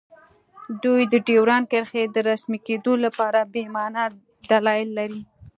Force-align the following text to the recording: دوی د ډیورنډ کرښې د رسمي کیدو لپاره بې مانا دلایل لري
دوی 0.83 1.01
د 1.13 1.15
ډیورنډ 1.27 1.65
کرښې 1.71 2.03
د 2.15 2.17
رسمي 2.29 2.59
کیدو 2.67 2.93
لپاره 3.05 3.39
بې 3.53 3.63
مانا 3.75 4.05
دلایل 4.49 4.89
لري 4.99 5.21